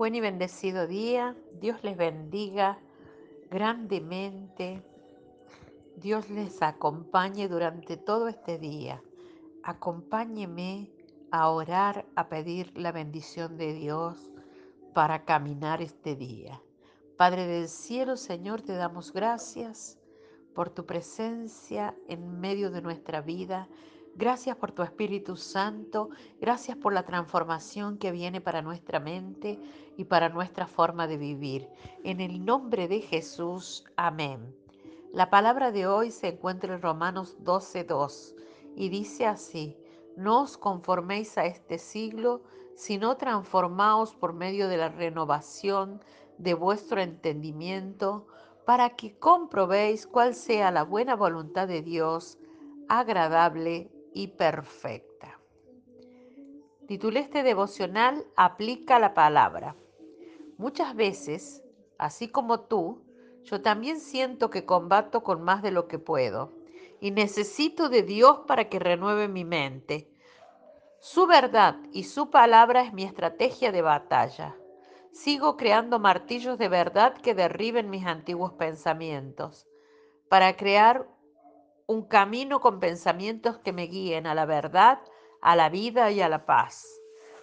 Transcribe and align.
Buen 0.00 0.14
y 0.14 0.22
bendecido 0.22 0.86
día. 0.86 1.36
Dios 1.60 1.84
les 1.84 1.94
bendiga 1.94 2.78
grandemente. 3.50 4.82
Dios 5.96 6.30
les 6.30 6.62
acompañe 6.62 7.48
durante 7.48 7.98
todo 7.98 8.28
este 8.28 8.56
día. 8.56 9.02
Acompáñeme 9.62 10.90
a 11.30 11.50
orar, 11.50 12.06
a 12.14 12.30
pedir 12.30 12.72
la 12.78 12.92
bendición 12.92 13.58
de 13.58 13.74
Dios 13.74 14.30
para 14.94 15.26
caminar 15.26 15.82
este 15.82 16.16
día. 16.16 16.62
Padre 17.18 17.46
del 17.46 17.68
cielo, 17.68 18.16
Señor, 18.16 18.62
te 18.62 18.72
damos 18.72 19.12
gracias 19.12 19.98
por 20.54 20.70
tu 20.70 20.86
presencia 20.86 21.94
en 22.08 22.40
medio 22.40 22.70
de 22.70 22.80
nuestra 22.80 23.20
vida. 23.20 23.68
Gracias 24.16 24.56
por 24.56 24.72
tu 24.72 24.82
Espíritu 24.82 25.36
Santo, 25.36 26.10
gracias 26.40 26.76
por 26.76 26.92
la 26.92 27.04
transformación 27.04 27.96
que 27.96 28.12
viene 28.12 28.40
para 28.40 28.60
nuestra 28.60 29.00
mente 29.00 29.58
y 29.96 30.04
para 30.04 30.28
nuestra 30.28 30.66
forma 30.66 31.06
de 31.06 31.16
vivir. 31.16 31.68
En 32.04 32.20
el 32.20 32.44
nombre 32.44 32.88
de 32.88 33.00
Jesús, 33.00 33.84
amén. 33.96 34.54
La 35.12 35.30
palabra 35.30 35.72
de 35.72 35.86
hoy 35.86 36.10
se 36.10 36.28
encuentra 36.28 36.74
en 36.74 36.82
Romanos 36.82 37.36
12.2 37.42 38.34
y 38.76 38.88
dice 38.90 39.26
así, 39.26 39.76
no 40.16 40.42
os 40.42 40.58
conforméis 40.58 41.38
a 41.38 41.46
este 41.46 41.78
siglo, 41.78 42.42
sino 42.74 43.16
transformaos 43.16 44.14
por 44.14 44.32
medio 44.34 44.68
de 44.68 44.76
la 44.76 44.88
renovación 44.88 46.02
de 46.36 46.54
vuestro 46.54 47.00
entendimiento, 47.00 48.26
para 48.64 48.90
que 48.90 49.18
comprobéis 49.18 50.06
cuál 50.06 50.34
sea 50.34 50.70
la 50.70 50.84
buena 50.84 51.16
voluntad 51.16 51.68
de 51.68 51.82
Dios, 51.82 52.38
agradable 52.88 53.90
y 54.12 54.28
perfecta. 54.28 55.38
Titulé 56.86 57.20
este 57.20 57.42
devocional 57.42 58.26
Aplica 58.36 58.98
la 58.98 59.14
palabra. 59.14 59.76
Muchas 60.58 60.94
veces, 60.94 61.62
así 61.98 62.28
como 62.28 62.60
tú, 62.60 63.02
yo 63.44 63.62
también 63.62 64.00
siento 64.00 64.50
que 64.50 64.66
combato 64.66 65.22
con 65.22 65.42
más 65.42 65.62
de 65.62 65.70
lo 65.70 65.88
que 65.88 65.98
puedo 65.98 66.52
y 67.00 67.12
necesito 67.12 67.88
de 67.88 68.02
Dios 68.02 68.40
para 68.46 68.68
que 68.68 68.78
renueve 68.78 69.28
mi 69.28 69.44
mente. 69.44 70.10
Su 70.98 71.26
verdad 71.26 71.76
y 71.92 72.04
su 72.04 72.30
palabra 72.30 72.82
es 72.82 72.92
mi 72.92 73.04
estrategia 73.04 73.72
de 73.72 73.82
batalla. 73.82 74.56
Sigo 75.12 75.56
creando 75.56 75.98
martillos 75.98 76.58
de 76.58 76.68
verdad 76.68 77.14
que 77.14 77.34
derriben 77.34 77.88
mis 77.88 78.04
antiguos 78.04 78.52
pensamientos 78.52 79.66
para 80.28 80.56
crear 80.56 81.08
un 81.90 82.04
camino 82.04 82.60
con 82.60 82.78
pensamientos 82.78 83.58
que 83.58 83.72
me 83.72 83.88
guíen 83.88 84.28
a 84.28 84.34
la 84.36 84.46
verdad, 84.46 85.00
a 85.42 85.56
la 85.56 85.68
vida 85.70 86.12
y 86.12 86.20
a 86.20 86.28
la 86.28 86.46
paz. 86.46 86.86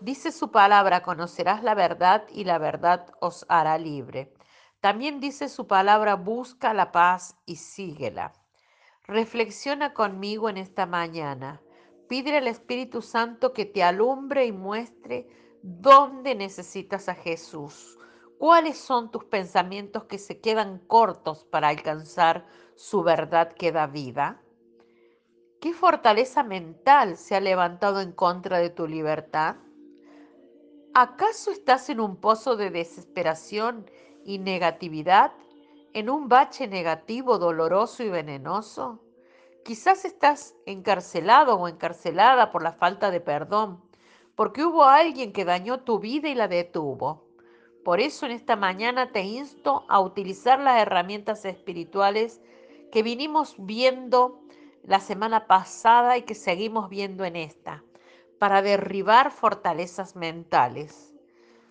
Dice 0.00 0.32
su 0.32 0.50
palabra, 0.50 1.04
conocerás 1.04 1.62
la 1.62 1.76
verdad 1.76 2.24
y 2.28 2.42
la 2.42 2.58
verdad 2.58 3.06
os 3.20 3.46
hará 3.48 3.78
libre. 3.78 4.34
También 4.80 5.20
dice 5.20 5.48
su 5.48 5.68
palabra, 5.68 6.16
busca 6.16 6.74
la 6.74 6.90
paz 6.90 7.36
y 7.46 7.54
síguela. 7.54 8.32
Reflexiona 9.04 9.94
conmigo 9.94 10.48
en 10.48 10.56
esta 10.56 10.86
mañana. 10.86 11.60
Pide 12.08 12.36
al 12.36 12.48
Espíritu 12.48 13.00
Santo 13.00 13.52
que 13.52 13.64
te 13.64 13.84
alumbre 13.84 14.44
y 14.44 14.50
muestre 14.50 15.28
dónde 15.62 16.34
necesitas 16.34 17.08
a 17.08 17.14
Jesús. 17.14 17.96
¿Cuáles 18.42 18.76
son 18.76 19.12
tus 19.12 19.22
pensamientos 19.22 20.06
que 20.06 20.18
se 20.18 20.40
quedan 20.40 20.80
cortos 20.88 21.44
para 21.44 21.68
alcanzar 21.68 22.44
su 22.74 23.04
verdad 23.04 23.52
que 23.52 23.70
da 23.70 23.86
vida? 23.86 24.42
¿Qué 25.60 25.72
fortaleza 25.72 26.42
mental 26.42 27.16
se 27.16 27.36
ha 27.36 27.40
levantado 27.40 28.00
en 28.00 28.10
contra 28.10 28.58
de 28.58 28.68
tu 28.68 28.88
libertad? 28.88 29.58
¿Acaso 30.92 31.52
estás 31.52 31.88
en 31.88 32.00
un 32.00 32.16
pozo 32.16 32.56
de 32.56 32.70
desesperación 32.70 33.88
y 34.24 34.40
negatividad? 34.40 35.34
¿En 35.92 36.10
un 36.10 36.28
bache 36.28 36.66
negativo, 36.66 37.38
doloroso 37.38 38.02
y 38.02 38.08
venenoso? 38.08 39.04
Quizás 39.64 40.04
estás 40.04 40.56
encarcelado 40.66 41.54
o 41.54 41.68
encarcelada 41.68 42.50
por 42.50 42.64
la 42.64 42.72
falta 42.72 43.12
de 43.12 43.20
perdón, 43.20 43.84
porque 44.34 44.64
hubo 44.64 44.82
alguien 44.82 45.32
que 45.32 45.44
dañó 45.44 45.84
tu 45.84 46.00
vida 46.00 46.28
y 46.28 46.34
la 46.34 46.48
detuvo. 46.48 47.30
Por 47.84 48.00
eso 48.00 48.26
en 48.26 48.32
esta 48.32 48.54
mañana 48.54 49.10
te 49.10 49.22
insto 49.22 49.84
a 49.88 50.00
utilizar 50.00 50.60
las 50.60 50.80
herramientas 50.80 51.44
espirituales 51.44 52.40
que 52.92 53.02
vinimos 53.02 53.56
viendo 53.58 54.40
la 54.84 55.00
semana 55.00 55.46
pasada 55.46 56.16
y 56.16 56.22
que 56.22 56.34
seguimos 56.34 56.88
viendo 56.88 57.24
en 57.24 57.36
esta, 57.36 57.82
para 58.38 58.62
derribar 58.62 59.30
fortalezas 59.30 60.14
mentales. 60.14 61.12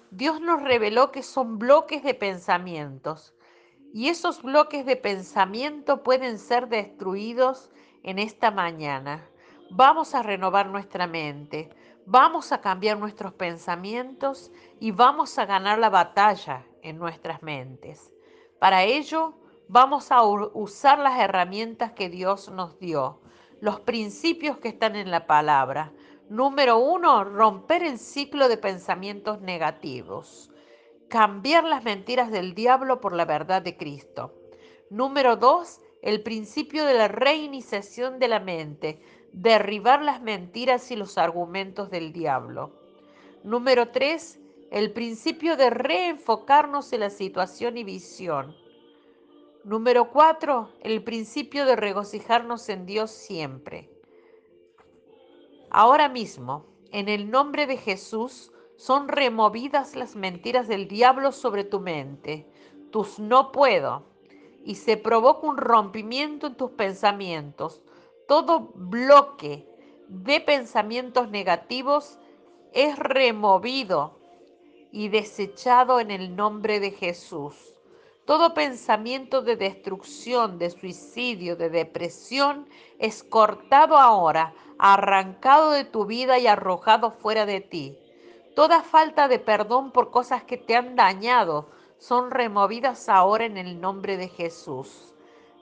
Dios 0.09 0.41
nos 0.41 0.61
reveló 0.61 1.11
que 1.11 1.23
son 1.23 1.57
bloques 1.57 2.03
de 2.03 2.13
pensamientos 2.13 3.33
y 3.93 4.09
esos 4.09 4.41
bloques 4.41 4.85
de 4.85 4.97
pensamiento 4.97 6.03
pueden 6.03 6.39
ser 6.39 6.67
destruidos 6.67 7.69
en 8.03 8.19
esta 8.19 8.51
mañana. 8.51 9.29
Vamos 9.69 10.15
a 10.15 10.23
renovar 10.23 10.67
nuestra 10.67 11.07
mente 11.07 11.69
Vamos 12.05 12.51
a 12.51 12.61
cambiar 12.61 12.97
nuestros 12.97 13.33
pensamientos 13.33 14.51
y 14.79 14.91
vamos 14.91 15.37
a 15.37 15.45
ganar 15.45 15.77
la 15.77 15.89
batalla 15.89 16.65
en 16.81 16.97
nuestras 16.97 17.43
mentes. 17.43 18.11
Para 18.59 18.83
ello, 18.83 19.35
vamos 19.67 20.11
a 20.11 20.23
usar 20.23 20.99
las 20.99 21.19
herramientas 21.19 21.91
que 21.91 22.09
Dios 22.09 22.49
nos 22.49 22.79
dio, 22.79 23.21
los 23.59 23.79
principios 23.81 24.57
que 24.57 24.69
están 24.69 24.95
en 24.95 25.11
la 25.11 25.27
palabra. 25.27 25.93
Número 26.27 26.79
uno, 26.79 27.23
romper 27.23 27.83
el 27.83 27.99
ciclo 27.99 28.49
de 28.49 28.57
pensamientos 28.57 29.39
negativos. 29.41 30.49
Cambiar 31.07 31.65
las 31.65 31.83
mentiras 31.83 32.31
del 32.31 32.55
diablo 32.55 32.99
por 32.99 33.13
la 33.13 33.25
verdad 33.25 33.61
de 33.61 33.77
Cristo. 33.77 34.33
Número 34.89 35.35
dos, 35.35 35.79
el 36.01 36.23
principio 36.23 36.85
de 36.85 36.95
la 36.95 37.07
reiniciación 37.07 38.17
de 38.17 38.27
la 38.27 38.39
mente 38.39 39.01
derribar 39.33 40.01
las 40.01 40.21
mentiras 40.21 40.91
y 40.91 40.95
los 40.95 41.17
argumentos 41.17 41.89
del 41.89 42.13
diablo. 42.13 42.71
Número 43.43 43.89
tres, 43.89 44.39
el 44.71 44.91
principio 44.91 45.57
de 45.57 45.69
reenfocarnos 45.69 46.93
en 46.93 47.01
la 47.01 47.09
situación 47.09 47.77
y 47.77 47.83
visión. 47.83 48.55
Número 49.63 50.09
cuatro, 50.09 50.69
el 50.81 51.03
principio 51.03 51.65
de 51.65 51.75
regocijarnos 51.75 52.67
en 52.69 52.85
Dios 52.85 53.11
siempre. 53.11 53.89
Ahora 55.69 56.09
mismo, 56.09 56.65
en 56.91 57.09
el 57.09 57.29
nombre 57.29 57.67
de 57.67 57.77
Jesús, 57.77 58.51
son 58.75 59.07
removidas 59.07 59.95
las 59.95 60.15
mentiras 60.15 60.67
del 60.67 60.87
diablo 60.87 61.31
sobre 61.31 61.63
tu 61.63 61.79
mente, 61.79 62.47
tus 62.91 63.19
no 63.19 63.51
puedo, 63.51 64.03
y 64.65 64.75
se 64.75 64.97
provoca 64.97 65.47
un 65.47 65.57
rompimiento 65.57 66.47
en 66.47 66.55
tus 66.55 66.71
pensamientos, 66.71 67.83
todo 68.27 68.71
bloque 68.75 69.67
de 70.07 70.39
pensamientos 70.41 71.29
negativos 71.29 72.19
es 72.73 72.97
removido 72.97 74.19
y 74.91 75.09
desechado 75.09 75.99
en 75.99 76.11
el 76.11 76.35
nombre 76.35 76.79
de 76.79 76.91
Jesús. 76.91 77.55
Todo 78.25 78.53
pensamiento 78.53 79.41
de 79.41 79.55
destrucción, 79.55 80.59
de 80.59 80.69
suicidio, 80.69 81.55
de 81.55 81.69
depresión 81.69 82.67
es 82.99 83.23
cortado 83.23 83.97
ahora, 83.97 84.53
arrancado 84.77 85.71
de 85.71 85.85
tu 85.85 86.05
vida 86.05 86.39
y 86.39 86.47
arrojado 86.47 87.11
fuera 87.11 87.45
de 87.45 87.61
ti. 87.61 87.97
Toda 88.55 88.83
falta 88.83 89.27
de 89.27 89.39
perdón 89.39 89.91
por 89.91 90.11
cosas 90.11 90.43
que 90.43 90.57
te 90.57 90.75
han 90.75 90.95
dañado 90.95 91.69
son 91.97 92.31
removidas 92.31 93.09
ahora 93.09 93.45
en 93.45 93.57
el 93.57 93.79
nombre 93.79 94.17
de 94.17 94.27
Jesús. 94.27 95.10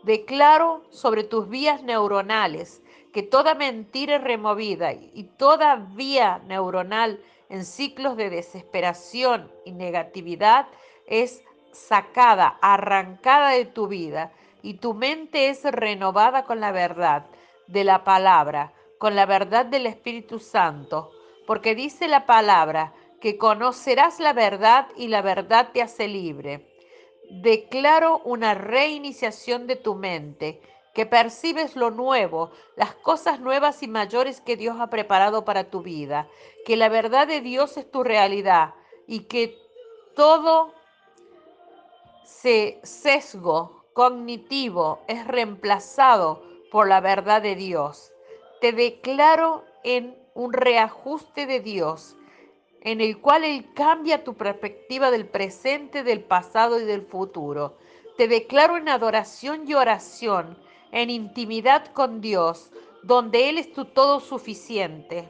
Declaro 0.03 0.83
sobre 0.91 1.23
tus 1.23 1.49
vías 1.49 1.83
neuronales 1.83 2.81
que 3.13 3.21
toda 3.21 3.53
mentira 3.53 4.17
removida 4.17 4.93
y 4.93 5.23
toda 5.37 5.75
vía 5.75 6.41
neuronal 6.47 7.19
en 7.49 7.65
ciclos 7.65 8.15
de 8.15 8.29
desesperación 8.29 9.51
y 9.65 9.71
negatividad 9.71 10.67
es 11.05 11.43
sacada, 11.73 12.57
arrancada 12.61 13.49
de 13.49 13.65
tu 13.65 13.87
vida 13.87 14.31
y 14.61 14.75
tu 14.75 14.93
mente 14.93 15.49
es 15.49 15.63
renovada 15.63 16.43
con 16.43 16.59
la 16.59 16.71
verdad 16.71 17.25
de 17.67 17.83
la 17.83 18.03
palabra, 18.03 18.73
con 18.99 19.15
la 19.15 19.25
verdad 19.25 19.65
del 19.65 19.85
Espíritu 19.85 20.39
Santo, 20.39 21.11
porque 21.45 21.75
dice 21.75 22.07
la 22.07 22.25
palabra 22.25 22.93
que 23.19 23.37
conocerás 23.37 24.19
la 24.19 24.33
verdad 24.33 24.87
y 24.95 25.07
la 25.07 25.21
verdad 25.21 25.69
te 25.73 25.81
hace 25.81 26.07
libre. 26.07 26.65
Declaro 27.29 28.21
una 28.25 28.53
reiniciación 28.55 29.67
de 29.67 29.75
tu 29.75 29.95
mente, 29.95 30.61
que 30.93 31.05
percibes 31.05 31.75
lo 31.75 31.91
nuevo, 31.91 32.51
las 32.75 32.95
cosas 32.95 33.39
nuevas 33.39 33.83
y 33.83 33.87
mayores 33.87 34.41
que 34.41 34.57
Dios 34.57 34.77
ha 34.79 34.89
preparado 34.89 35.45
para 35.45 35.69
tu 35.69 35.81
vida, 35.81 36.27
que 36.65 36.75
la 36.75 36.89
verdad 36.89 37.27
de 37.27 37.41
Dios 37.41 37.77
es 37.77 37.89
tu 37.89 38.03
realidad 38.03 38.73
y 39.07 39.21
que 39.21 39.57
todo 40.15 40.73
sesgo 42.83 43.85
cognitivo 43.93 44.99
es 45.07 45.27
reemplazado 45.27 46.43
por 46.71 46.87
la 46.87 46.99
verdad 46.99 47.41
de 47.41 47.55
Dios. 47.55 48.11
Te 48.61 48.71
declaro 48.71 49.63
en 49.83 50.17
un 50.33 50.53
reajuste 50.53 51.45
de 51.45 51.59
Dios 51.59 52.15
en 52.81 53.01
el 53.01 53.19
cual 53.19 53.43
Él 53.43 53.65
cambia 53.73 54.23
tu 54.23 54.35
perspectiva 54.35 55.11
del 55.11 55.25
presente, 55.25 56.03
del 56.03 56.21
pasado 56.21 56.79
y 56.79 56.85
del 56.85 57.01
futuro. 57.01 57.77
Te 58.17 58.27
declaro 58.27 58.77
en 58.77 58.89
adoración 58.89 59.63
y 59.67 59.73
oración, 59.73 60.57
en 60.91 61.09
intimidad 61.09 61.87
con 61.93 62.21
Dios, 62.21 62.71
donde 63.03 63.49
Él 63.49 63.57
es 63.57 63.71
tu 63.73 63.85
todo 63.85 64.19
suficiente 64.19 65.29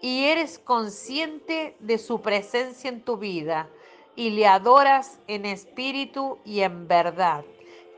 y 0.00 0.24
eres 0.24 0.58
consciente 0.58 1.76
de 1.80 1.96
su 1.96 2.20
presencia 2.20 2.90
en 2.90 3.00
tu 3.00 3.16
vida 3.16 3.70
y 4.16 4.30
le 4.30 4.46
adoras 4.46 5.18
en 5.28 5.46
espíritu 5.46 6.38
y 6.44 6.60
en 6.60 6.86
verdad. 6.86 7.44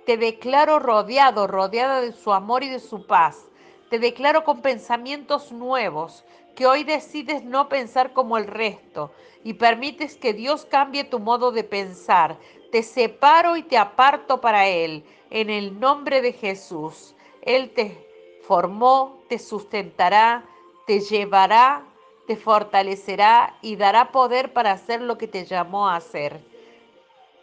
Te 0.05 0.17
declaro 0.17 0.79
rodeado, 0.79 1.49
rodeada 1.49 2.01
de 2.01 2.13
su 2.13 2.33
amor 2.33 2.63
y 2.63 2.69
de 2.69 2.79
su 2.79 3.07
paz. 3.07 3.49
Te 3.91 3.99
declaro 3.99 4.45
con 4.45 4.63
pensamientos 4.63 5.51
nuevos, 5.51 6.25
que 6.57 6.67
hoy 6.67 6.83
decides 6.83 7.45
no 7.45 7.69
pensar 7.69 8.13
como 8.13 8.37
el 8.39 8.49
resto 8.49 9.13
y 9.45 9.55
permites 9.55 10.17
que 10.17 10.33
Dios 10.33 10.65
cambie 10.65 11.05
tu 11.05 11.21
modo 11.21 11.53
de 11.53 11.63
pensar. 11.63 12.37
Te 12.73 12.83
separo 12.83 13.57
y 13.57 13.63
te 13.63 13.79
aparto 13.79 14.41
para 14.41 14.67
Él, 14.67 15.05
en 15.31 15.51
el 15.51 15.79
nombre 15.79 16.21
de 16.21 16.33
Jesús. 16.33 17.15
Él 17.43 17.71
te 17.75 17.97
formó, 18.43 19.23
te 19.29 19.39
sustentará, 19.39 20.45
te 20.87 20.99
llevará, 21.01 21.85
te 22.27 22.37
fortalecerá 22.37 23.57
y 23.63 23.77
dará 23.77 24.11
poder 24.11 24.53
para 24.53 24.73
hacer 24.73 25.01
lo 25.01 25.17
que 25.17 25.29
te 25.29 25.45
llamó 25.45 25.89
a 25.89 25.97
hacer. 25.97 26.41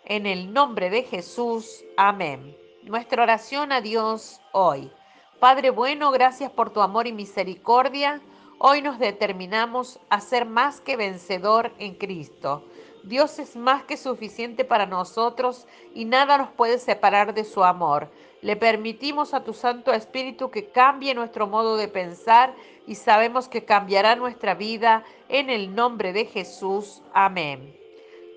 En 0.06 0.25
el 0.25 0.51
nombre 0.51 0.89
de 0.89 1.04
Jesús, 1.04 1.86
amén. 1.95 2.57
Nuestra 2.81 3.24
oración 3.24 3.71
a 3.71 3.80
Dios 3.80 4.42
hoy. 4.51 4.92
Padre 5.39 5.69
bueno, 5.69 6.12
gracias 6.12 6.51
por 6.51 6.71
tu 6.71 6.81
amor 6.81 7.07
y 7.07 7.13
misericordia. 7.13 8.21
Hoy 8.65 8.81
nos 8.81 8.98
determinamos 8.98 10.00
a 10.10 10.21
ser 10.21 10.45
más 10.45 10.80
que 10.80 10.95
vencedor 10.95 11.74
en 11.80 11.95
Cristo. 11.95 12.63
Dios 13.04 13.38
es 13.39 13.57
más 13.57 13.83
que 13.83 13.98
suficiente 13.98 14.63
para 14.63 14.86
nosotros 14.86 15.68
y 15.94 16.06
nada 16.06 16.38
nos 16.38 16.48
puede 16.51 16.80
separar 16.80 17.33
de 17.33 17.44
su 17.44 17.65
amor. 17.65 18.10
Le 18.42 18.56
permitimos 18.56 19.33
a 19.33 19.44
tu 19.44 19.54
Santo 19.54 19.92
Espíritu 19.92 20.50
que 20.50 20.69
cambie 20.69 21.13
nuestro 21.13 21.45
modo 21.45 21.75
de 21.75 21.89
pensar 21.89 22.56
y 22.88 22.95
sabemos 22.95 23.50
que 23.50 23.65
cambiará 23.65 24.15
nuestra 24.15 24.54
vida 24.54 25.04
en 25.27 25.50
el 25.50 25.75
nombre 25.75 26.13
de 26.13 26.24
Jesús. 26.24 27.01
Amén. 27.13 27.77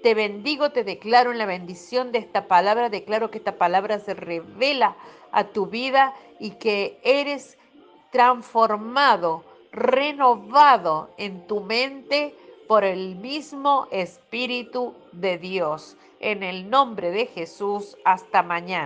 Te 0.02 0.14
bendigo, 0.14 0.72
te 0.72 0.82
declaro 0.82 1.30
en 1.30 1.38
la 1.38 1.46
bendición 1.46 2.10
de 2.10 2.18
esta 2.18 2.48
palabra, 2.48 2.88
declaro 2.88 3.30
que 3.30 3.38
esta 3.38 3.58
palabra 3.58 4.00
se 4.00 4.14
revela 4.14 4.96
a 5.30 5.44
tu 5.44 5.66
vida 5.66 6.14
y 6.40 6.56
que 6.56 6.98
eres 7.04 7.58
transformado, 8.10 9.44
renovado 9.76 11.10
en 11.18 11.46
tu 11.46 11.60
mente 11.60 12.34
por 12.66 12.82
el 12.82 13.16
mismo 13.16 13.86
Espíritu 13.90 14.94
de 15.12 15.38
Dios. 15.38 15.96
En 16.18 16.42
el 16.42 16.68
nombre 16.70 17.10
de 17.10 17.26
Jesús, 17.26 17.96
hasta 18.04 18.42
mañana. 18.42 18.84